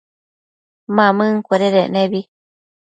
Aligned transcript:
Mamëncuededec 0.95 1.87
nebi 1.95 2.19